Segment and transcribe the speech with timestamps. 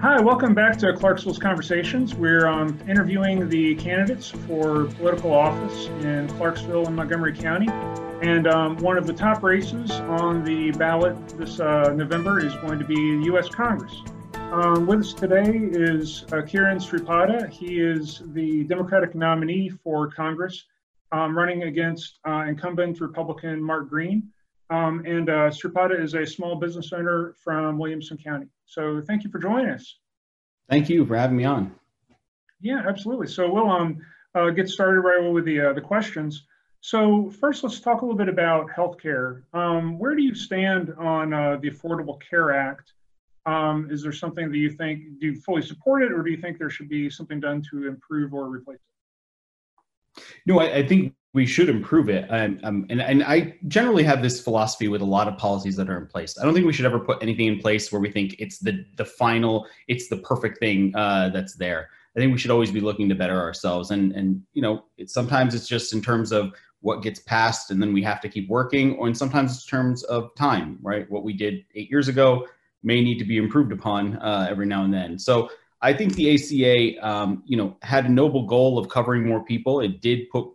[0.00, 2.14] Hi, welcome back to Clarksville's Conversations.
[2.14, 7.66] We're um, interviewing the candidates for political office in Clarksville and Montgomery County.
[8.22, 12.78] And um, one of the top races on the ballot this uh, November is going
[12.78, 12.94] to be
[13.24, 13.48] U.S.
[13.48, 13.92] Congress.
[14.34, 17.50] Um, with us today is uh, Kiran Sreepada.
[17.50, 20.64] He is the Democratic nominee for Congress,
[21.10, 24.28] um, running against uh, incumbent Republican Mark Green.
[24.70, 28.46] Um, and uh, Sreepada is a small business owner from Williamson County.
[28.68, 29.98] So thank you for joining us.
[30.68, 31.74] Thank you for having me on.
[32.60, 33.26] Yeah, absolutely.
[33.26, 34.00] So we'll um,
[34.34, 36.46] uh, get started right away with the, uh, the questions.
[36.80, 39.42] So first, let's talk a little bit about healthcare.
[39.54, 42.92] Um, where do you stand on uh, the Affordable Care Act?
[43.46, 46.36] Um, is there something that you think, do you fully support it, or do you
[46.36, 48.76] think there should be something done to improve or replace
[50.16, 50.22] it?
[50.46, 52.26] No, I, I think we should improve it.
[52.30, 55.96] Um, and, and I generally have this philosophy with a lot of policies that are
[55.96, 56.36] in place.
[56.36, 58.84] I don't think we should ever put anything in place where we think it's the,
[58.96, 61.90] the final, it's the perfect thing uh, that's there.
[62.16, 63.92] I think we should always be looking to better ourselves.
[63.92, 67.92] And, and you know, sometimes it's just in terms of what gets passed and then
[67.92, 71.08] we have to keep working, or in sometimes it's terms of time, right?
[71.08, 72.48] What we did eight years ago
[72.82, 75.20] may need to be improved upon uh, every now and then.
[75.20, 79.44] So I think the ACA, um, you know, had a noble goal of covering more
[79.44, 79.80] people.
[79.80, 80.48] It did put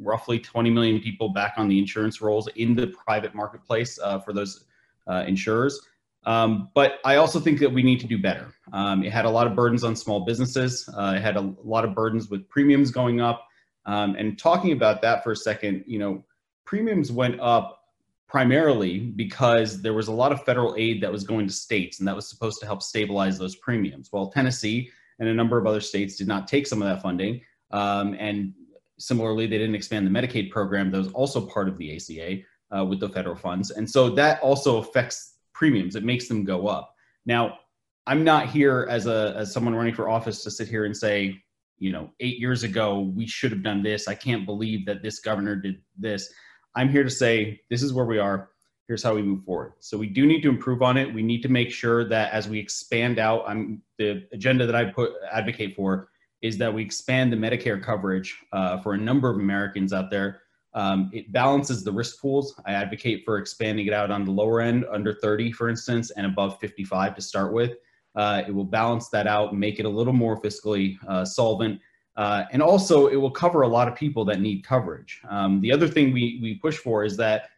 [0.00, 4.32] roughly 20 million people back on the insurance rolls in the private marketplace uh, for
[4.32, 4.64] those
[5.06, 5.80] uh, insurers.
[6.26, 8.52] Um, but I also think that we need to do better.
[8.72, 10.88] Um, it had a lot of burdens on small businesses.
[10.96, 13.46] Uh, it had a lot of burdens with premiums going up.
[13.86, 16.24] Um, and talking about that for a second, you know,
[16.64, 17.80] premiums went up
[18.26, 22.08] primarily because there was a lot of federal aid that was going to states, and
[22.08, 24.10] that was supposed to help stabilize those premiums.
[24.10, 27.42] Well, Tennessee and a number of other states did not take some of that funding,
[27.70, 28.54] um, and
[28.98, 32.42] Similarly, they didn't expand the Medicaid program that was also part of the ACA
[32.76, 33.70] uh, with the federal funds.
[33.70, 35.96] And so that also affects premiums.
[35.96, 36.94] It makes them go up.
[37.26, 37.58] Now,
[38.06, 41.40] I'm not here as a as someone running for office to sit here and say,
[41.78, 44.08] you know, eight years ago we should have done this.
[44.08, 46.32] I can't believe that this governor did this.
[46.76, 48.50] I'm here to say this is where we are.
[48.88, 49.72] Here's how we move forward.
[49.80, 51.12] So we do need to improve on it.
[51.12, 54.84] We need to make sure that as we expand out, I'm the agenda that I
[54.84, 56.10] put advocate for
[56.44, 60.42] is that we expand the Medicare coverage uh, for a number of Americans out there.
[60.74, 62.60] Um, it balances the risk pools.
[62.66, 66.26] I advocate for expanding it out on the lower end, under 30, for instance, and
[66.26, 67.78] above 55 to start with.
[68.14, 71.80] Uh, it will balance that out, make it a little more fiscally uh, solvent,
[72.18, 75.22] uh, and also it will cover a lot of people that need coverage.
[75.30, 77.48] Um, the other thing we, we push for is that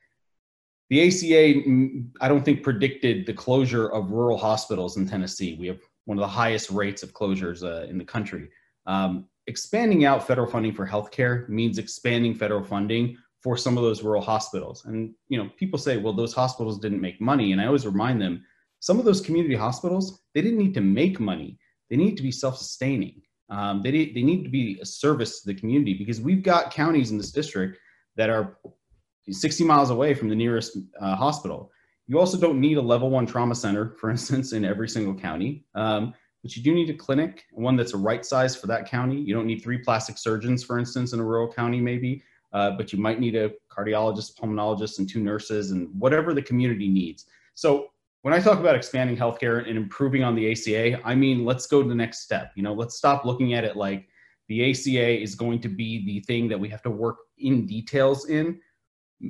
[0.90, 5.56] the ACA, mm, I don't think, predicted the closure of rural hospitals in Tennessee.
[5.58, 8.48] We have one of the highest rates of closures uh, in the country.
[8.86, 14.02] Um, expanding out federal funding for healthcare means expanding federal funding for some of those
[14.02, 14.84] rural hospitals.
[14.86, 18.20] And you know, people say, well, those hospitals didn't make money, and I always remind
[18.20, 18.44] them,
[18.80, 21.58] some of those community hospitals, they didn't need to make money;
[21.90, 23.22] they need to be self-sustaining.
[23.48, 27.10] Um, they they need to be a service to the community because we've got counties
[27.10, 27.78] in this district
[28.16, 28.58] that are
[29.28, 31.70] 60 miles away from the nearest uh, hospital.
[32.06, 35.64] You also don't need a level one trauma center, for instance, in every single county.
[35.74, 36.14] Um,
[36.46, 39.16] but you do need a clinic, one that's a right size for that county.
[39.16, 42.92] You don't need three plastic surgeons, for instance, in a rural county, maybe, uh, but
[42.92, 47.24] you might need a cardiologist, pulmonologist, and two nurses, and whatever the community needs.
[47.54, 47.88] So
[48.22, 51.82] when I talk about expanding healthcare and improving on the ACA, I mean let's go
[51.82, 52.52] to the next step.
[52.54, 54.06] You know, let's stop looking at it like
[54.46, 58.28] the ACA is going to be the thing that we have to work in details
[58.28, 58.60] in.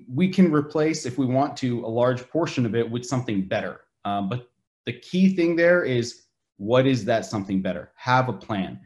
[0.06, 3.81] We can replace, if we want to, a large portion of it with something better.
[4.05, 4.50] Um, but
[4.84, 6.25] the key thing there is
[6.56, 7.93] what is that something better?
[7.97, 8.81] Have a plan.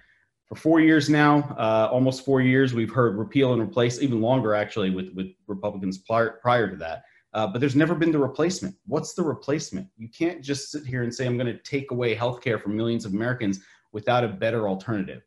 [0.47, 4.55] For four years now, uh, almost four years, we've heard repeal and replace, even longer
[4.55, 7.05] actually, with, with Republicans prior, prior to that.
[7.33, 8.75] Uh, but there's never been the replacement.
[8.87, 9.87] What's the replacement?
[9.97, 13.05] You can't just sit here and say, I'm going to take away healthcare from millions
[13.05, 13.61] of Americans
[13.93, 15.23] without a better alternative.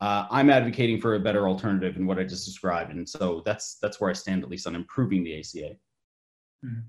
[0.00, 2.92] Uh, I'm advocating for a better alternative in what I just described.
[2.92, 5.76] And so that's, that's where I stand, at least on improving the ACA.
[6.64, 6.80] Mm-hmm.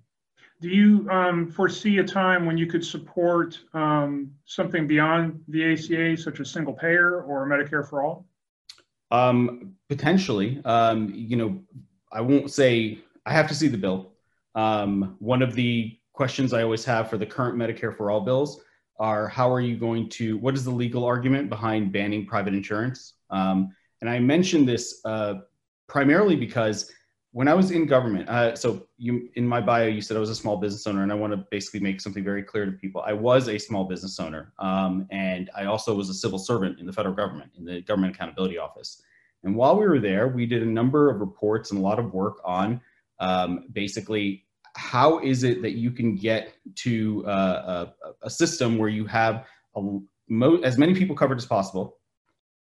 [0.64, 6.16] Do you um, foresee a time when you could support um, something beyond the ACA,
[6.16, 8.26] such as single payer or Medicare for all?
[9.12, 10.62] Um, potentially.
[10.64, 11.62] Um, you know,
[12.14, 14.14] I won't say, I have to see the bill.
[14.56, 18.62] Um, one of the questions I always have for the current Medicare for all bills
[18.98, 23.16] are how are you going to, what is the legal argument behind banning private insurance?
[23.30, 25.40] Um, and I mentioned this uh,
[25.90, 26.90] primarily because
[27.34, 30.30] when I was in government, uh, so you in my bio, you said I was
[30.30, 33.02] a small business owner, and I want to basically make something very clear to people.
[33.02, 36.86] I was a small business owner, um, and I also was a civil servant in
[36.86, 39.02] the federal government, in the Government Accountability Office.
[39.44, 42.14] And while we were there, we did a number of reports and a lot of
[42.14, 42.80] work on
[43.20, 44.46] um, basically
[44.76, 49.46] how is it that you can get to uh, a, a, system where you have
[49.76, 51.98] a, mo- as many people covered as possible,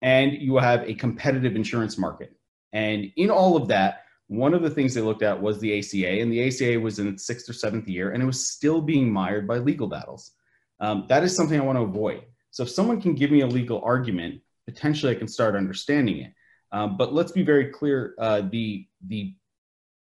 [0.01, 2.35] and you have a competitive insurance market.
[2.71, 4.02] And in all of that,
[4.33, 7.07] one of the things they looked at was the ACA, and the ACA was in
[7.07, 10.31] its sixth or seventh year, and it was still being mired by legal battles.
[10.79, 12.23] Um, that is something I want to avoid.
[12.49, 16.33] So if someone can give me a legal argument, potentially I can start understanding it.
[16.71, 19.35] Um, but let's be very clear: uh, the the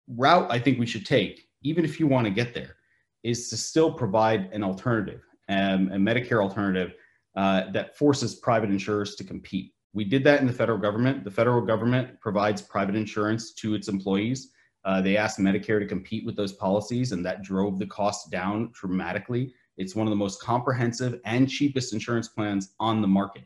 [0.07, 2.77] route I think we should take, even if you want to get there,
[3.21, 6.95] is to still provide an alternative, um, a Medicare alternative
[7.35, 9.74] uh, that forces private insurers to compete.
[9.95, 11.23] We did that in the federal government.
[11.23, 14.51] The federal government provides private insurance to its employees.
[14.83, 18.71] Uh, they asked Medicare to compete with those policies, and that drove the cost down
[18.73, 19.53] dramatically.
[19.77, 23.43] It's one of the most comprehensive and cheapest insurance plans on the market.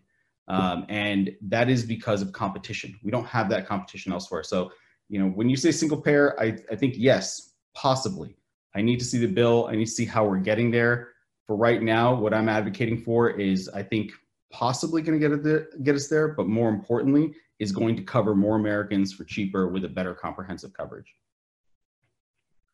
[0.47, 2.99] Um, and that is because of competition.
[3.03, 4.41] We don't have that competition elsewhere.
[4.41, 4.71] So,
[5.07, 8.35] you know, when you say single payer, I, I think yes, possibly.
[8.75, 9.67] I need to see the bill.
[9.67, 11.09] I need to see how we're getting there.
[11.45, 14.11] For right now, what I'm advocating for is I think
[14.51, 18.55] possibly going to get get us there, but more importantly, is going to cover more
[18.55, 21.13] Americans for cheaper with a better comprehensive coverage.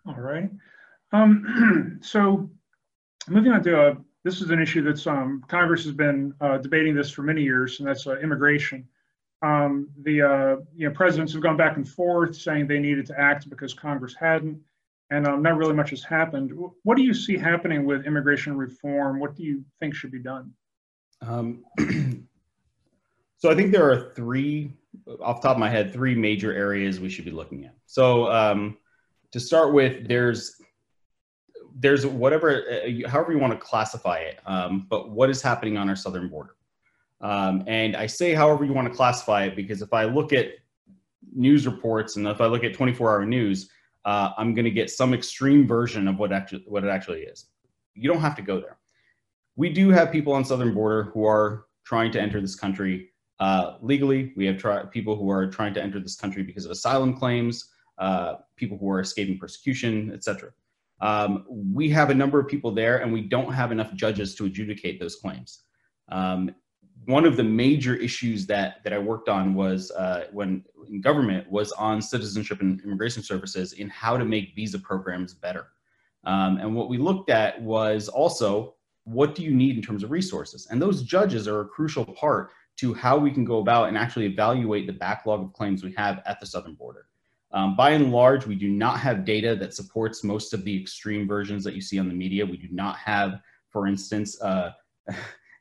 [0.08, 0.50] All right.
[1.12, 2.50] Um, so
[3.28, 6.96] moving on to uh, this is an issue that's um, Congress has been uh, debating
[6.96, 8.88] this for many years, and that's uh, immigration.
[9.42, 13.20] Um, the uh, you know presidents have gone back and forth saying they needed to
[13.20, 14.60] act because Congress hadn't,
[15.10, 16.52] and um, not really much has happened.
[16.84, 19.20] What do you see happening with immigration reform?
[19.20, 20.52] What do you think should be done?
[21.28, 21.64] Um,
[23.38, 24.74] so I think there are three,
[25.22, 27.76] off top of my head, three major areas we should be looking at.
[27.86, 28.78] So um,
[29.32, 30.62] to start with, there's
[31.78, 35.90] there's whatever, uh, however you want to classify it, um, but what is happening on
[35.90, 36.56] our southern border?
[37.20, 40.52] Um, and I say however you want to classify it because if I look at
[41.34, 43.70] news reports and if I look at 24-hour news,
[44.06, 47.48] uh, I'm going to get some extreme version of what actually what it actually is.
[47.94, 48.78] You don't have to go there
[49.56, 53.10] we do have people on southern border who are trying to enter this country
[53.40, 54.34] uh, legally.
[54.36, 57.72] We have try- people who are trying to enter this country because of asylum claims,
[57.98, 60.52] uh, people who are escaping persecution, etc.
[61.02, 64.46] Um, we have a number of people there, and we don't have enough judges to
[64.46, 65.64] adjudicate those claims.
[66.10, 66.54] Um,
[67.06, 71.50] one of the major issues that that I worked on was uh, when in government
[71.50, 75.68] was on citizenship and immigration services in how to make visa programs better.
[76.24, 78.76] Um, and what we looked at was also
[79.06, 80.68] what do you need in terms of resources?
[80.70, 84.26] And those judges are a crucial part to how we can go about and actually
[84.26, 87.08] evaluate the backlog of claims we have at the southern border.
[87.52, 91.28] Um, by and large, we do not have data that supports most of the extreme
[91.28, 92.46] versions that you see on the media.
[92.46, 94.72] We do not have, for instance, uh,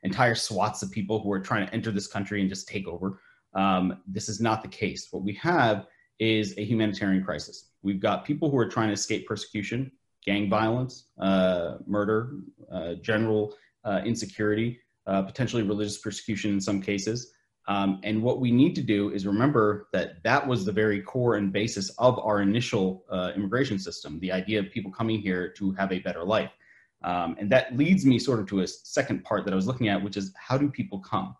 [0.03, 3.21] entire swaths of people who are trying to enter this country and just take over.
[3.53, 5.07] Um, this is not the case.
[5.11, 5.85] What we have
[6.19, 7.69] is a humanitarian crisis.
[7.81, 9.91] We've got people who are trying to escape persecution
[10.25, 12.37] gang violence, uh, murder,
[12.71, 17.31] uh, general uh, insecurity, uh, potentially religious persecution in some cases.
[17.67, 21.35] Um, and what we need to do is remember that that was the very core
[21.35, 25.71] and basis of our initial uh, immigration system, the idea of people coming here to
[25.73, 26.51] have a better life.
[27.03, 29.89] Um, and that leads me sort of to a second part that I was looking
[29.89, 31.35] at, which is how do people come?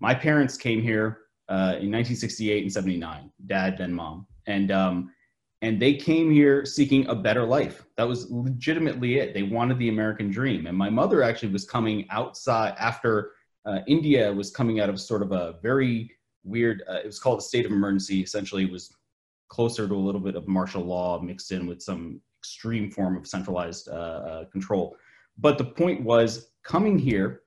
[0.00, 4.26] My parents came here uh, in 1968 and 79, dad, then mom.
[4.46, 5.12] And um,
[5.62, 7.84] and they came here seeking a better life.
[7.96, 9.34] That was legitimately it.
[9.34, 10.66] They wanted the American dream.
[10.66, 13.32] And my mother actually was coming outside after
[13.66, 16.12] uh, India was coming out of sort of a very
[16.44, 18.22] weird, uh, it was called a state of emergency.
[18.22, 18.94] Essentially, it was
[19.48, 23.26] closer to a little bit of martial law mixed in with some extreme form of
[23.26, 24.96] centralized uh, uh control.
[25.38, 27.42] But the point was coming here,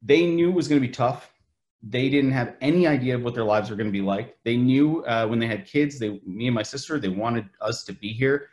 [0.00, 1.32] they knew it was going to be tough
[1.82, 4.36] they didn't have any idea of what their lives were going to be like.
[4.44, 7.84] They knew uh, when they had kids, they, me and my sister, they wanted us
[7.84, 8.48] to be here.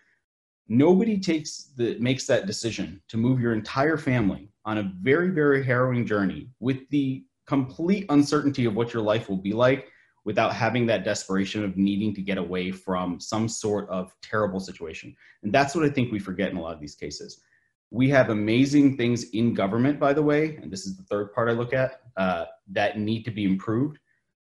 [0.67, 5.63] Nobody takes the makes that decision to move your entire family on a very very
[5.63, 9.87] harrowing journey with the complete uncertainty of what your life will be like
[10.23, 15.15] without having that desperation of needing to get away from some sort of terrible situation.
[15.43, 17.41] And that's what I think we forget in a lot of these cases.
[17.95, 21.47] We have amazing things in government, by the way, and this is the third part
[21.47, 23.99] I look at, uh, that need to be improved.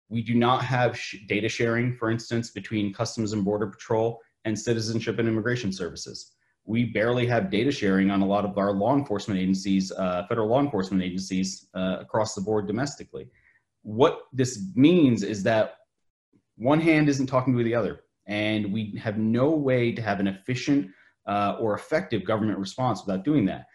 [0.08, 4.58] We do not have sh- data sharing, for instance, between Customs and Border Patrol and
[4.58, 6.32] Citizenship and Immigration Services.
[6.64, 10.48] We barely have data sharing on a lot of our law enforcement agencies, uh, federal
[10.48, 13.28] law enforcement agencies uh, across the board domestically.
[13.82, 15.76] What this means is that
[16.56, 20.26] one hand isn't talking to the other, and we have no way to have an
[20.26, 20.90] efficient
[21.26, 23.66] uh, or effective government response without doing that.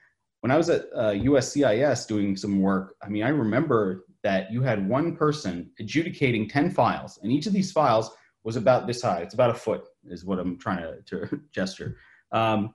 [0.41, 4.61] When I was at uh, USCIS doing some work, I mean, I remember that you
[4.61, 8.11] had one person adjudicating 10 files, and each of these files
[8.43, 9.19] was about this high.
[9.19, 11.97] It's about a foot, is what I'm trying to, to gesture.
[12.31, 12.73] Um,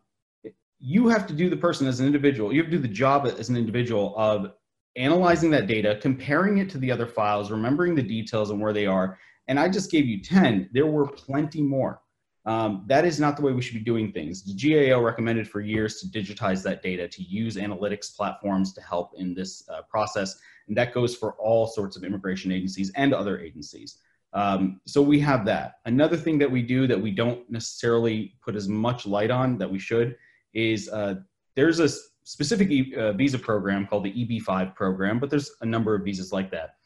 [0.79, 2.53] you have to do the person as an individual.
[2.53, 4.53] You have to do the job as an individual of
[4.97, 8.87] analyzing that data, comparing it to the other files, remembering the details and where they
[8.87, 9.19] are.
[9.49, 10.71] And I just gave you 10.
[10.73, 12.01] There were plenty more.
[12.47, 14.43] Um, that is not the way we should be doing things.
[14.43, 19.13] The GAO recommended for years to digitize that data, to use analytics platforms to help
[19.17, 20.39] in this uh, process.
[20.69, 23.99] And that goes for all sorts of immigration agencies and other agencies.
[24.35, 25.77] Um, so we have that.
[25.87, 29.71] Another thing that we do that we don't necessarily put as much light on that
[29.71, 30.17] we should
[30.53, 31.15] is uh,
[31.55, 31.89] there's a
[32.25, 36.51] specific uh, visa program called the EB5 program, but there's a number of visas like
[36.51, 36.77] that.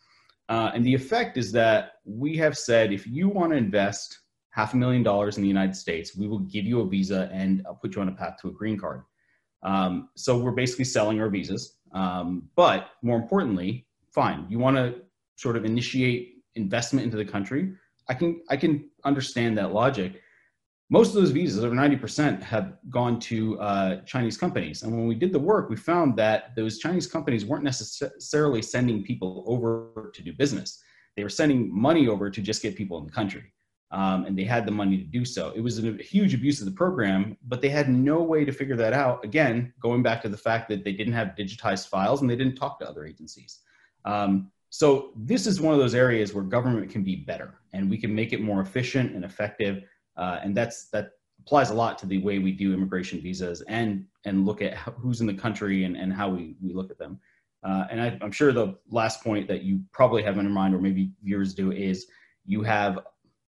[0.49, 4.19] Uh, and the effect is that we have said if you want to invest
[4.51, 7.63] half a million dollars in the United States, we will give you a visa and
[7.67, 9.03] I'll put you on a path to a green card.
[9.63, 11.79] Um, so we're basically selling our visas.
[11.93, 14.97] Um, but more importantly, fine, you want to
[15.37, 17.73] sort of initiate investment into the country.
[18.09, 20.21] I can I can understand that logic
[20.91, 24.83] most of those visas, over 90%, have gone to uh, Chinese companies.
[24.83, 29.03] And when we did the work, we found that those Chinese companies weren't necessarily sending
[29.05, 30.83] people over to do business.
[31.17, 33.53] They were sending money over to just get people in the country.
[33.91, 35.51] Um, and they had the money to do so.
[35.57, 38.77] It was a huge abuse of the program, but they had no way to figure
[38.77, 39.25] that out.
[39.25, 42.57] Again, going back to the fact that they didn't have digitized files and they didn't
[42.57, 43.61] talk to other agencies.
[44.05, 47.97] Um, so this is one of those areas where government can be better and we
[47.97, 49.85] can make it more efficient and effective
[50.19, 54.05] uh, and that's that applies a lot to the way we do immigration visas and
[54.25, 57.19] and look at who's in the country and, and how we, we look at them.
[57.63, 60.81] Uh, and I, am sure the last point that you probably have in mind, or
[60.81, 62.07] maybe viewers do, is
[62.45, 63.01] you have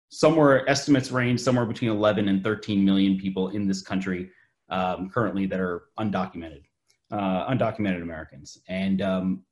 [0.10, 4.30] somewhere estimates range somewhere between 11 and 13 million people in this country
[4.70, 6.64] um, currently that are undocumented,
[7.12, 9.44] uh, undocumented Americans, and um,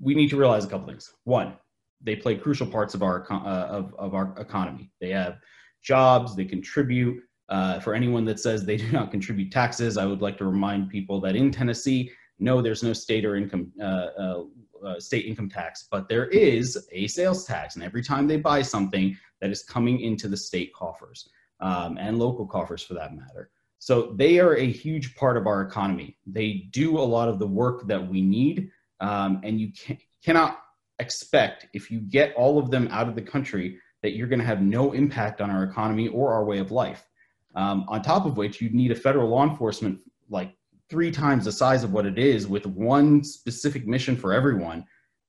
[0.00, 1.12] we need to realize a couple things.
[1.24, 1.54] One,
[2.00, 4.90] they play crucial parts of our uh, of, of our economy.
[5.00, 5.38] They have
[5.82, 7.22] jobs, they contribute.
[7.48, 10.88] Uh, for anyone that says they do not contribute taxes, I would like to remind
[10.88, 13.72] people that in Tennessee, no, there's no state or income
[14.84, 18.62] uh, state income tax, but there is a sales tax, and every time they buy
[18.62, 21.28] something, that is coming into the state coffers
[21.60, 23.50] um, and local coffers for that matter.
[23.78, 26.18] So they are a huge part of our economy.
[26.26, 28.70] They do a lot of the work that we need,
[29.00, 30.58] um, and you can, cannot
[30.98, 34.44] expect if you get all of them out of the country that you're going to
[34.44, 37.06] have no impact on our economy or our way of life.
[37.54, 40.54] Um, on top of which, you'd need a federal law enforcement like
[40.90, 44.84] three times the size of what it is with one specific mission for everyone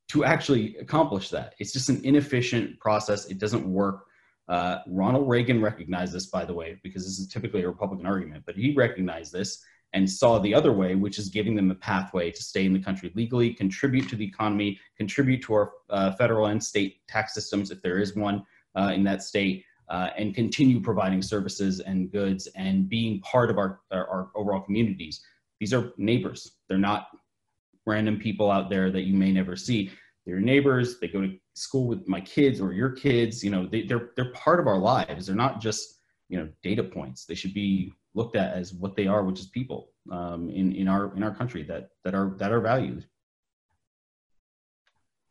[0.10, 1.53] to actually accomplish that.
[1.60, 3.27] It's just an inefficient process.
[3.27, 4.06] It doesn't work.
[4.50, 8.44] Uh, Ronald Reagan recognized this, by the way, because this is typically a Republican argument,
[8.46, 9.63] but he recognized this
[9.94, 12.80] and saw the other way, which is giving them a pathway to stay in the
[12.80, 17.72] country legally, contribute to the economy, contribute to our uh, federal and state tax systems
[17.72, 18.44] if there is one,
[18.75, 23.58] uh, in that state uh, and continue providing services and goods and being part of
[23.58, 25.22] our, our, our, overall communities.
[25.62, 26.53] These are neighbors.
[26.68, 27.10] They're not
[27.86, 29.91] random people out there that you may never see.
[30.25, 31.00] They're neighbors.
[31.00, 33.44] They go to school with my kids or your kids.
[33.44, 35.27] You know, they, they're, they're part of our lives.
[35.27, 36.00] They're not just,
[36.30, 37.25] you know, data points.
[37.25, 40.88] They should be looked at as what they are, which is people um, in, in
[40.88, 43.06] our, in our country that, that are, that are valued.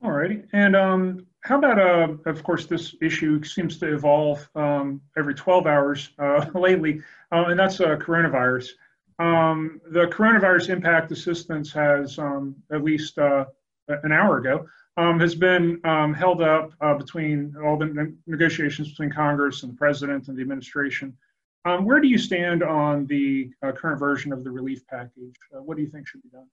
[0.01, 0.45] All righty.
[0.53, 5.67] And um, how about, uh, of course, this issue seems to evolve um, every 12
[5.67, 8.69] hours uh, lately, uh, and that's uh, coronavirus.
[9.21, 13.45] Um, the coronavirus impact assistance has, um, at least uh,
[13.89, 19.11] an hour ago, um, has been um, held up uh, between all the negotiations between
[19.11, 21.17] Congress and the president and the administration.
[21.83, 25.37] where do you stand on the current version of the relief package?
[25.51, 26.47] what do you think should be done?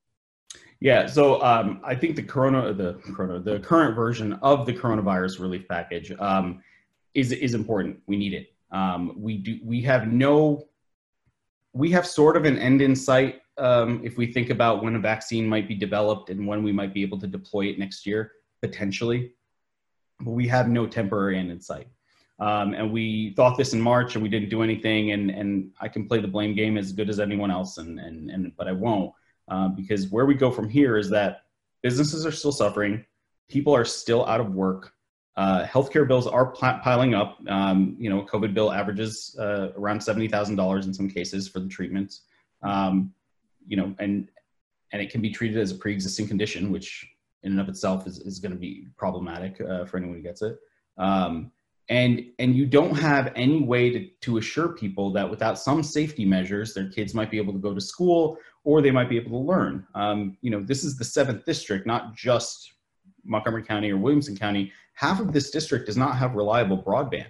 [0.79, 5.39] Yeah, so um, I think the corona, the corona, the current version of the coronavirus
[5.39, 6.61] relief package um,
[7.13, 7.99] is is important.
[8.05, 8.53] We need it.
[8.71, 9.59] Um, we do.
[9.63, 10.67] We have no.
[11.77, 14.99] We have sort of an end in sight um, if we think about when a
[14.99, 18.31] vaccine might be developed and when we might be able to deploy it next year,
[18.61, 19.33] potentially.
[20.19, 21.87] But we have no temporary end in sight.
[22.39, 25.11] Um, and we thought this in March and we didn't do anything.
[25.11, 28.29] And and I can play the blame game as good as anyone else, and and
[28.29, 29.13] and but I won't.
[29.47, 31.43] Uh, because where we go from here is that
[31.81, 33.05] businesses are still suffering,
[33.49, 34.93] people are still out of work,
[35.37, 37.37] uh, healthcare bills are piling up.
[37.47, 41.59] Um, you know, COVID bill averages uh, around seventy thousand dollars in some cases for
[41.59, 42.21] the treatments.
[42.63, 43.13] Um,
[43.67, 44.29] you know, and
[44.91, 47.07] and it can be treated as a pre-existing condition, which
[47.43, 50.41] in and of itself is, is going to be problematic uh, for anyone who gets
[50.41, 50.57] it.
[50.97, 51.51] Um,
[51.89, 56.25] and and you don't have any way to, to assure people that without some safety
[56.25, 59.31] measures their kids might be able to go to school or they might be able
[59.31, 62.73] to learn um, you know this is the seventh district not just
[63.27, 67.27] montgomery county or williamson county half of this district does not have reliable broadband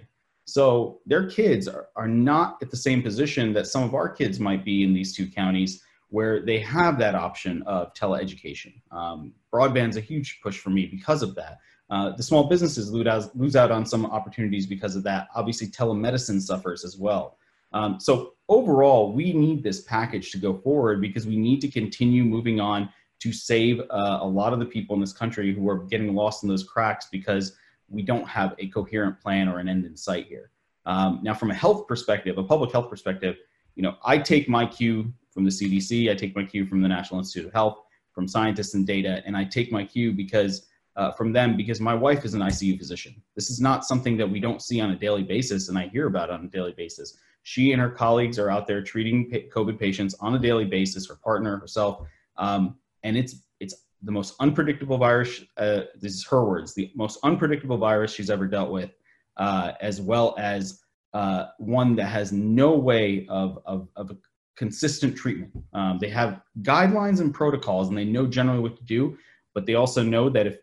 [0.48, 4.40] so their kids are, are not at the same position that some of our kids
[4.40, 8.80] might be in these two counties where they have that option of teleeducation.
[8.90, 11.58] Um, broadband's a huge push for me because of that.
[11.90, 15.28] Uh, the small businesses lose out, lose out on some opportunities because of that.
[15.34, 17.36] Obviously, telemedicine suffers as well.
[17.74, 22.24] Um, so overall, we need this package to go forward because we need to continue
[22.24, 22.88] moving on
[23.20, 26.42] to save uh, a lot of the people in this country who are getting lost
[26.42, 27.56] in those cracks because
[27.88, 30.50] we don't have a coherent plan or an end in sight here.
[30.86, 33.36] Um, now, from a health perspective, a public health perspective,
[33.74, 36.88] you know, I take my cue from the CDC, I take my cue from the
[36.88, 37.82] National Institute of Health,
[38.12, 41.94] from scientists and data, and I take my cue because uh, from them because my
[41.94, 43.14] wife is an ICU physician.
[43.36, 46.08] This is not something that we don't see on a daily basis, and I hear
[46.08, 47.16] about on a daily basis.
[47.44, 51.08] She and her colleagues are out there treating COVID patients on a daily basis.
[51.08, 55.44] Her partner, herself, um, and it's it's the most unpredictable virus.
[55.56, 58.90] Uh, this is her words: the most unpredictable virus she's ever dealt with,
[59.36, 60.80] uh, as well as
[61.14, 64.16] uh, one that has no way of of, of a
[64.56, 65.52] consistent treatment.
[65.72, 69.16] Um, they have guidelines and protocols, and they know generally what to do,
[69.54, 70.58] but they also know that if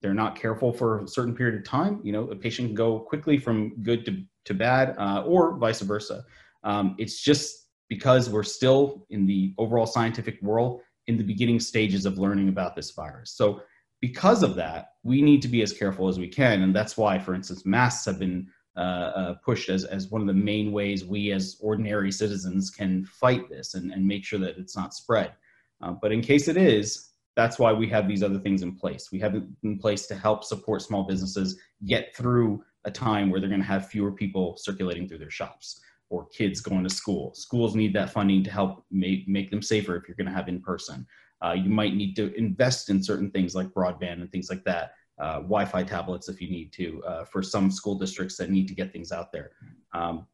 [0.00, 2.98] they're not careful for a certain period of time, you know, a patient can go
[2.98, 6.22] quickly from good to, to bad, uh, or vice versa.
[6.62, 12.06] Um, it's just because we're still in the overall scientific world in the beginning stages
[12.06, 13.32] of learning about this virus.
[13.32, 13.62] So
[14.00, 16.62] because of that, we need to be as careful as we can.
[16.62, 20.26] And that's why, for instance, masks have been uh, uh, pushed as, as one of
[20.26, 24.58] the main ways we as ordinary citizens can fight this and, and make sure that
[24.58, 25.32] it's not spread.
[25.80, 29.10] Uh, but in case it is, that's why we have these other things in place.
[29.10, 33.40] We have it in place to help support small businesses get through a time where
[33.40, 35.80] they're going to have fewer people circulating through their shops
[36.10, 37.34] or kids going to school.
[37.34, 40.48] Schools need that funding to help make, make them safer if you're going to have
[40.48, 41.06] in person.
[41.44, 44.92] Uh, you might need to invest in certain things like broadband and things like that,
[45.20, 48.68] uh, Wi Fi tablets if you need to, uh, for some school districts that need
[48.68, 49.50] to get things out there.
[49.92, 50.26] Um,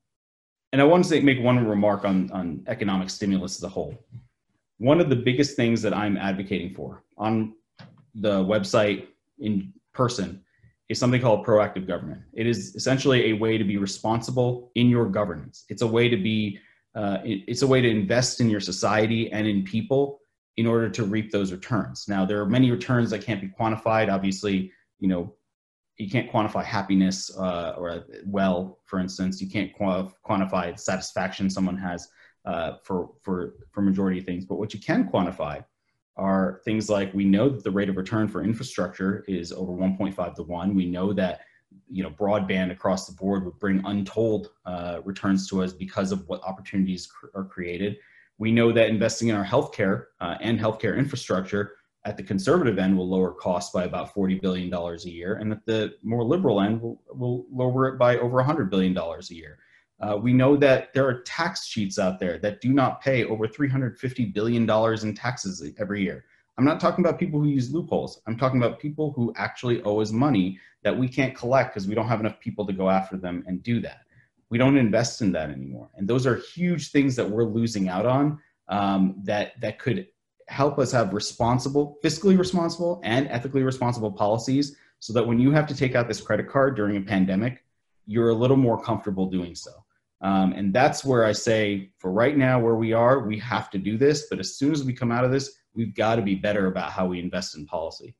[0.73, 3.95] and I want to say, make one remark on, on economic stimulus as a whole.
[4.79, 7.55] One of the biggest things that I'm advocating for on
[8.15, 9.09] the website
[9.39, 10.45] in person
[10.91, 12.21] is something called proactive government.
[12.33, 15.65] It is essentially a way to be responsible in your governance.
[15.69, 16.59] It's a way to be,
[16.97, 20.21] uh, it's a way to invest in your society and in people
[20.57, 22.07] in order to reap those returns.
[22.09, 24.13] Now, there are many returns that can't be quantified.
[24.13, 25.33] Obviously, you know,
[25.97, 29.41] you can't quantify happiness uh, or well, for instance.
[29.41, 32.09] You can't quantify satisfaction someone has
[32.47, 34.45] uh, for for for majority of things.
[34.45, 35.65] But what you can quantify
[36.21, 40.35] are things like we know that the rate of return for infrastructure is over 1.5
[40.35, 40.75] to 1.
[40.75, 41.41] We know that
[41.89, 46.29] you know broadband across the board would bring untold uh, returns to us because of
[46.29, 47.97] what opportunities cr- are created.
[48.39, 52.97] We know that investing in our healthcare uh, and healthcare infrastructure at the conservative end
[52.97, 56.81] will lower costs by about $40 billion a year, and at the more liberal end
[56.81, 59.59] will, will lower it by over $100 billion a year.
[60.01, 63.47] Uh, we know that there are tax cheats out there that do not pay over
[63.47, 64.69] $350 billion
[65.03, 66.25] in taxes every year.
[66.57, 68.21] I'm not talking about people who use loopholes.
[68.27, 71.95] I'm talking about people who actually owe us money that we can't collect because we
[71.95, 74.01] don't have enough people to go after them and do that.
[74.49, 75.91] We don't invest in that anymore.
[75.97, 80.09] And those are huge things that we're losing out on um, that, that could
[80.49, 85.67] help us have responsible, fiscally responsible, and ethically responsible policies so that when you have
[85.67, 87.65] to take out this credit card during a pandemic,
[88.07, 89.71] you're a little more comfortable doing so.
[90.23, 93.79] Um, and that's where I say, for right now, where we are, we have to
[93.79, 94.27] do this.
[94.29, 96.93] But as soon as we come out of this, we've got to be better about
[96.93, 98.15] how we invest in policy.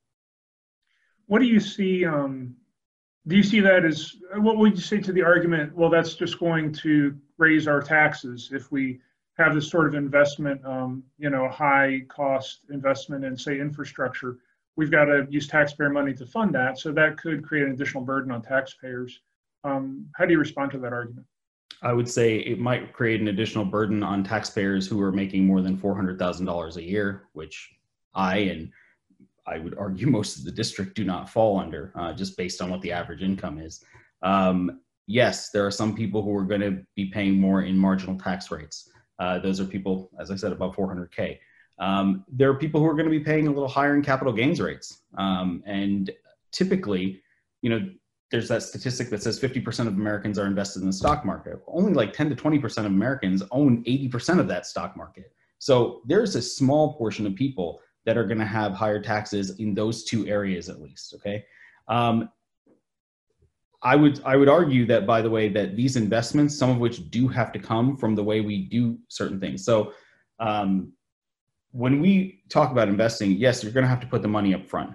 [1.27, 2.05] What do you see?
[2.07, 2.57] Um,
[3.27, 5.77] do you see that as what would you say to the argument?
[5.77, 9.01] Well, that's just going to raise our taxes if we
[9.37, 14.39] have this sort of investment, um, you know, high cost investment in, say, infrastructure.
[14.77, 16.79] We've got to use taxpayer money to fund that.
[16.79, 19.21] So that could create an additional burden on taxpayers.
[19.65, 21.27] Um, how do you respond to that argument?
[21.83, 25.63] I would say it might create an additional burden on taxpayers who are making more
[25.63, 27.71] than $400,000 a year, which
[28.15, 28.71] I and
[29.47, 32.71] I would argue most of the district do not fall under, uh, just based on
[32.71, 33.83] what the average income is.
[34.23, 38.19] Um, yes, there are some people who are going to be paying more in marginal
[38.19, 38.91] tax rates.
[39.19, 41.39] Uh, those are people, as I said, above 400K.
[41.79, 44.33] Um, there are people who are going to be paying a little higher in capital
[44.33, 45.03] gains rates.
[45.17, 46.11] Um, and
[46.53, 47.23] typically,
[47.63, 47.89] you know,
[48.31, 51.61] there's that statistic that says 50% of Americans are invested in the stock market.
[51.67, 55.33] Only like 10 to 20% of Americans own 80% of that stock market.
[55.59, 59.75] So there's a small portion of people that are going to have higher taxes in
[59.75, 61.15] those two areas at least.
[61.15, 61.45] Okay.
[61.89, 62.31] Um,
[63.83, 67.11] I would I would argue that by the way that these investments, some of which
[67.11, 69.65] do have to come from the way we do certain things.
[69.65, 69.93] So
[70.39, 70.93] um,
[71.73, 74.69] when we talk about investing, yes, you're going to have to put the money up
[74.69, 74.93] front.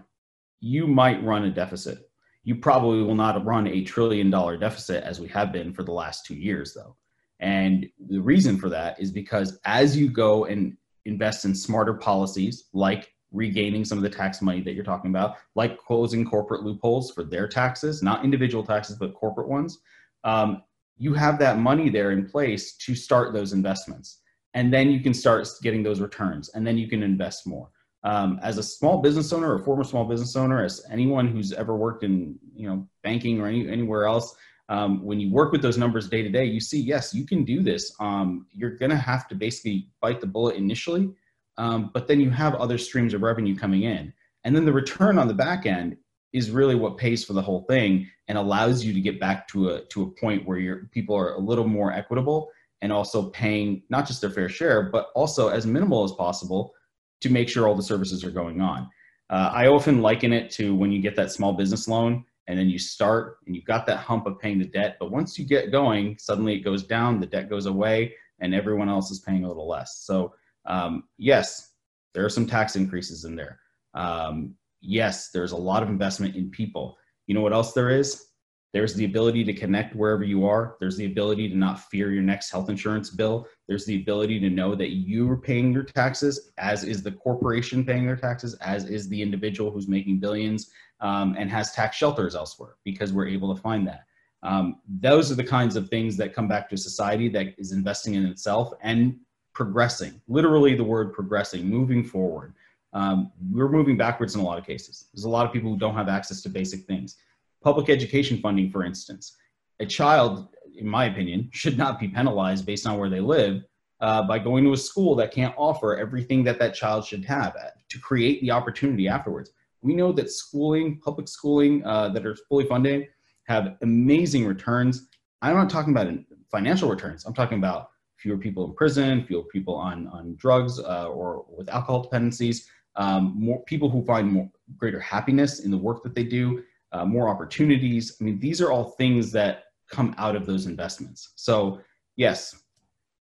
[0.60, 2.10] You might run a deficit
[2.46, 5.92] you probably will not run a trillion dollar deficit as we have been for the
[5.92, 6.96] last two years, though.
[7.40, 12.66] And the reason for that is because as you go and invest in smarter policies
[12.72, 17.12] like regaining some of the tax money that you're talking about, like closing corporate loopholes
[17.12, 19.80] for their taxes, not individual taxes, but corporate ones.
[20.24, 20.62] Um,
[20.98, 24.22] you have that money there in place to start those investments.
[24.54, 27.70] And then you can start getting those returns and then you can invest more.
[28.06, 31.76] Um, as a small business owner or former small business owner, as anyone who's ever
[31.76, 34.36] worked in you know banking or any, anywhere else,
[34.70, 37.44] um, when you work with those numbers day to day, you see, yes, you can
[37.44, 37.92] do this.
[38.00, 41.12] Um, you're going to have to basically bite the bullet initially,
[41.58, 44.14] um, but then you have other streams of revenue coming in.
[44.44, 45.98] And then the return on the back end
[46.32, 49.70] is really what pays for the whole thing and allows you to get back to
[49.70, 53.82] a, to a point where your people are a little more equitable and also paying
[53.90, 56.74] not just their fair share, but also as minimal as possible
[57.22, 58.90] to make sure all the services are going on.
[59.30, 62.70] Uh, I often liken it to when you get that small business loan and then
[62.70, 65.72] you start and you've got that hump of paying the debt but once you get
[65.72, 69.48] going suddenly it goes down the debt goes away and everyone else is paying a
[69.48, 70.04] little less.
[70.06, 71.72] So um, yes
[72.14, 73.60] there are some tax increases in there.
[73.96, 76.98] Um, yes there's a lot of investment in people.
[77.26, 78.28] You know what else there is
[78.76, 80.76] there's the ability to connect wherever you are.
[80.82, 83.48] There's the ability to not fear your next health insurance bill.
[83.70, 87.86] There's the ability to know that you are paying your taxes, as is the corporation
[87.86, 92.36] paying their taxes, as is the individual who's making billions um, and has tax shelters
[92.36, 94.08] elsewhere because we're able to find that.
[94.44, 98.16] Um, those are the kinds of things that come back to society that is investing
[98.16, 99.18] in itself and
[99.54, 100.20] progressing.
[100.28, 102.54] Literally, the word progressing, moving forward.
[102.92, 105.06] Um, we're moving backwards in a lot of cases.
[105.14, 107.16] There's a lot of people who don't have access to basic things
[107.66, 109.36] Public education funding, for instance.
[109.80, 113.64] A child, in my opinion, should not be penalized based on where they live
[114.02, 117.56] uh, by going to a school that can't offer everything that that child should have
[117.56, 119.50] uh, to create the opportunity afterwards.
[119.82, 123.08] We know that schooling, public schooling uh, that are fully funded,
[123.48, 125.08] have amazing returns.
[125.42, 126.08] I'm not talking about
[126.52, 127.26] financial returns.
[127.26, 131.68] I'm talking about fewer people in prison, fewer people on, on drugs uh, or with
[131.70, 136.24] alcohol dependencies, um, more people who find more greater happiness in the work that they
[136.24, 136.64] do,
[136.96, 138.18] uh, more opportunities.
[138.20, 141.34] I mean, these are all things that come out of those investments.
[141.36, 141.82] So,
[142.16, 142.56] yes,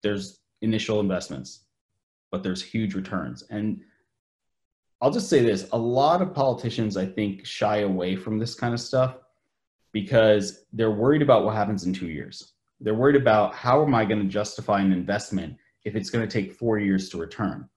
[0.02, 1.64] there's initial investments,
[2.30, 3.44] but there's huge returns.
[3.50, 3.80] And
[5.00, 8.74] I'll just say this a lot of politicians, I think, shy away from this kind
[8.74, 9.16] of stuff
[9.92, 12.52] because they're worried about what happens in two years.
[12.80, 16.32] They're worried about how am I going to justify an investment if it's going to
[16.32, 17.68] take four years to return?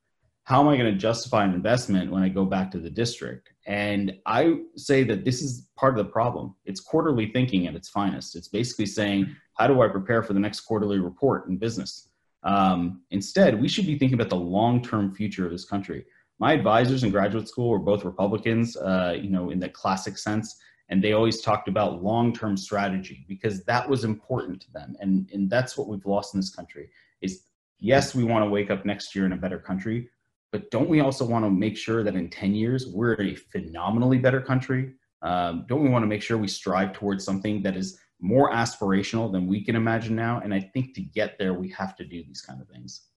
[0.44, 3.51] how am I going to justify an investment when I go back to the district?
[3.68, 6.56] And I say that this is part of the problem.
[6.66, 8.36] It's quarterly thinking at its finest.
[8.36, 12.10] It's basically saying, how do I prepare for the next quarterly report in business?
[12.44, 16.06] Um, instead, we should be thinking about the long-term future of this country.
[16.40, 20.60] My advisors in graduate school were both Republicans, uh, you know, in the classic sense,
[20.90, 24.96] and they always talked about long-term strategy because that was important to them.
[25.00, 26.90] And, and that's what we've lost in this country
[27.22, 27.44] is
[27.80, 30.10] yes, we want to wake up next year in a better country,
[30.52, 34.18] but don't we also want to make sure that in 10 years we're a phenomenally
[34.18, 38.00] better country um, don't we want to make sure we strive towards something that is
[38.20, 41.96] more aspirational than we can imagine now and i think to get there we have
[41.96, 43.08] to do these kind of things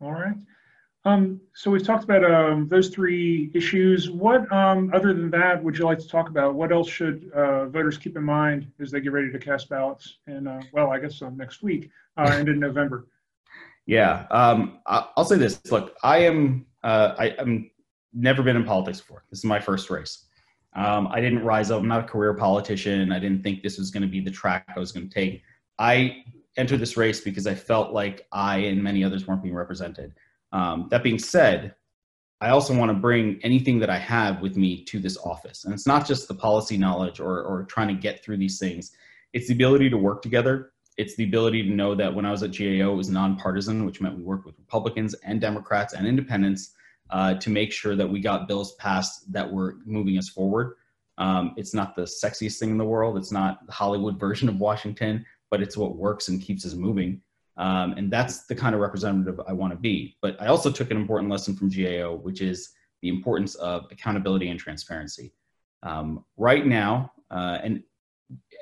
[0.00, 0.36] all right
[1.06, 4.10] um, so we've talked about um, those three issues.
[4.10, 6.56] What, um, other than that, would you like to talk about?
[6.56, 10.18] What else should uh, voters keep in mind as they get ready to cast ballots?
[10.26, 13.06] And uh, well, I guess uh, next week uh, and in November.
[13.86, 15.60] Yeah, um, I'll say this.
[15.70, 16.66] Look, I am.
[16.82, 17.70] Uh, I, am
[18.12, 19.24] never been in politics before.
[19.30, 20.24] This is my first race.
[20.74, 21.80] Um, I didn't rise up.
[21.80, 23.12] I'm not a career politician.
[23.12, 25.42] I didn't think this was going to be the track I was going to take.
[25.78, 26.24] I
[26.56, 30.14] entered this race because I felt like I and many others weren't being represented.
[30.52, 31.74] Um, that being said,
[32.40, 35.64] I also want to bring anything that I have with me to this office.
[35.64, 38.92] And it's not just the policy knowledge or, or trying to get through these things,
[39.32, 42.42] it's the ability to work together it's the ability to know that when I was
[42.42, 46.72] at GAO, it was nonpartisan, which meant we worked with Republicans and Democrats and independents
[47.10, 50.76] uh, to make sure that we got bills passed that were moving us forward.
[51.18, 53.16] Um, it's not the sexiest thing in the world.
[53.16, 57.20] It's not the Hollywood version of Washington, but it's what works and keeps us moving.
[57.58, 60.16] Um, and that's the kind of representative I want to be.
[60.20, 62.70] But I also took an important lesson from GAO, which is
[63.02, 65.32] the importance of accountability and transparency.
[65.82, 67.82] Um, right now, uh, and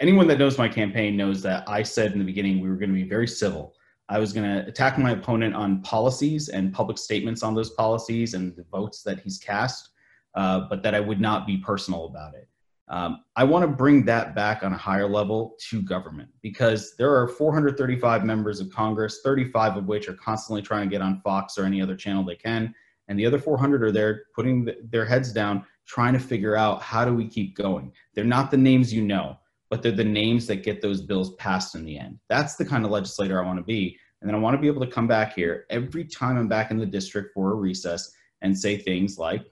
[0.01, 2.91] anyone that knows my campaign knows that I said in the beginning we were going
[2.91, 3.75] to be very civil.
[4.09, 8.35] I was going to attack my opponent on policies and public statements on those policies
[8.35, 9.91] and the votes that he's cast,
[10.35, 12.49] uh, but that I would not be personal about it.
[12.89, 17.15] Um, I want to bring that back on a higher level to government because there
[17.15, 21.57] are 435 members of Congress, 35 of which are constantly trying to get on Fox
[21.57, 22.75] or any other channel they can.
[23.09, 26.83] And the other 400 are there putting the, their heads down, trying to figure out
[26.83, 27.91] how do we keep going.
[28.15, 29.39] They're not the names you know
[29.71, 32.19] but they're the names that get those bills passed in the end.
[32.29, 33.99] That's the kind of legislator I want to be.
[34.21, 36.71] And then I want to be able to come back here every time I'm back
[36.71, 39.45] in the district for a recess and say things like,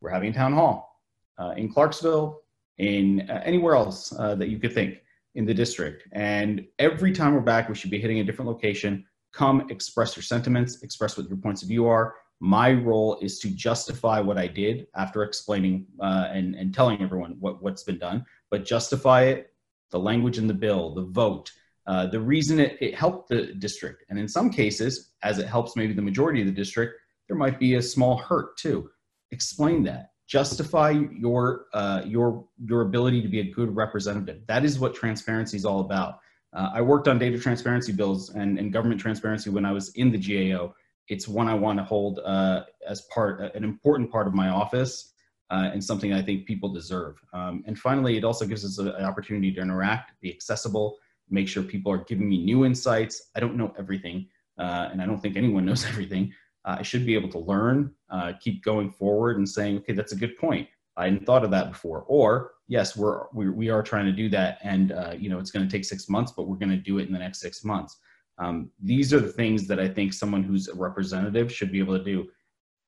[0.00, 1.00] we're having a town hall
[1.38, 2.40] uh, in Clarksville,
[2.78, 5.02] in uh, anywhere else uh, that you could think
[5.34, 6.08] in the district.
[6.12, 9.04] And every time we're back, we should be hitting a different location.
[9.32, 12.14] Come express your sentiments, express what your points of view are.
[12.40, 17.36] My role is to justify what I did after explaining uh, and, and telling everyone
[17.38, 19.49] what, what's been done, but justify it,
[19.90, 21.50] the language in the bill, the vote,
[21.86, 24.04] uh, the reason it, it helped the district.
[24.08, 27.58] And in some cases, as it helps maybe the majority of the district, there might
[27.58, 28.90] be a small hurt too.
[29.30, 34.46] Explain that justify your uh, your your ability to be a good representative.
[34.46, 36.20] That is what transparency is all about.
[36.52, 40.10] Uh, I worked on data transparency bills and, and government transparency when I was in
[40.10, 40.74] the GAO.
[41.08, 45.12] It's one I want to hold uh, as part an important part of my office
[45.50, 47.20] uh, and something I think people deserve.
[47.32, 51.48] Um, and finally, it also gives us a, an opportunity to interact, be accessible, make
[51.48, 53.30] sure people are giving me new insights.
[53.34, 56.32] I don't know everything, uh, and I don't think anyone knows everything
[56.64, 60.12] uh, I should be able to learn, uh, keep going forward and saying, okay, that's
[60.12, 60.68] a good point.
[60.96, 62.04] I hadn't thought of that before.
[62.06, 64.58] Or yes, we're, we, we are trying to do that.
[64.62, 66.98] And, uh, you know, it's going to take six months, but we're going to do
[66.98, 67.98] it in the next six months.
[68.38, 71.96] Um, these are the things that I think someone who's a representative should be able
[71.96, 72.28] to do.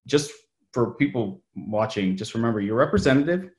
[0.06, 0.32] Just
[0.72, 3.50] for people watching, just remember your representative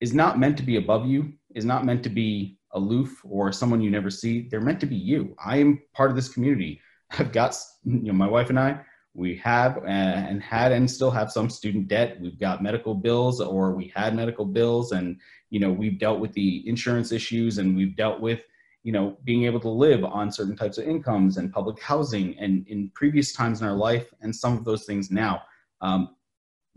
[0.00, 3.80] is not meant to be above you, is not meant to be aloof or someone
[3.80, 4.48] you never see.
[4.48, 5.34] They're meant to be you.
[5.44, 6.80] I am part of this community.
[7.18, 8.80] I've got, you know, my wife and I,
[9.18, 13.74] we have and had and still have some student debt we've got medical bills or
[13.74, 15.18] we had medical bills and
[15.50, 18.44] you know we've dealt with the insurance issues and we've dealt with
[18.84, 22.66] you know being able to live on certain types of incomes and public housing and
[22.68, 25.42] in previous times in our life and some of those things now
[25.80, 26.14] um,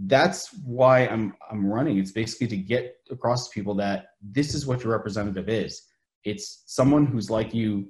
[0.05, 4.65] that's why i'm i'm running it's basically to get across to people that this is
[4.65, 5.83] what your representative is
[6.23, 7.89] it's someone who's like you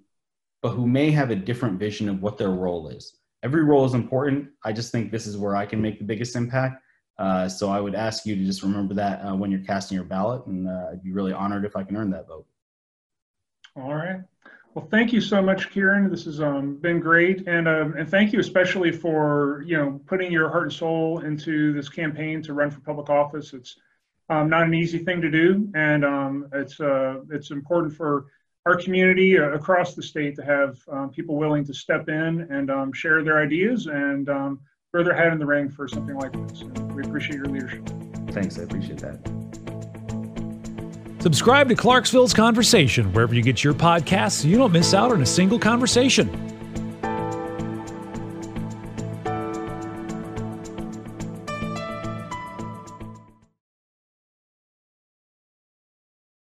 [0.61, 3.93] but who may have a different vision of what their role is every role is
[3.93, 4.49] important.
[4.63, 6.83] I just think this is where I can make the biggest impact.
[7.17, 10.05] Uh, so I would ask you to just remember that uh, when you're casting your
[10.05, 12.47] ballot, and uh, I'd be really honored if I can earn that vote.
[13.75, 14.21] All right.
[14.73, 16.09] Well, thank you so much, Kiran.
[16.09, 20.31] This has um, been great, and um, and thank you especially for you know putting
[20.31, 23.53] your heart and soul into this campaign to run for public office.
[23.53, 23.75] It's
[24.29, 28.27] um, not an easy thing to do, and um, it's uh, it's important for
[28.65, 32.71] our community uh, across the state to have um, people willing to step in and
[32.71, 36.61] um, share their ideas and throw their hat in the ring for something like this.
[36.61, 37.85] And we appreciate your leadership.
[38.29, 39.50] Thanks, I appreciate that.
[41.21, 45.21] Subscribe to Clarksville's Conversation wherever you get your podcasts so you don't miss out on
[45.21, 46.50] a single conversation.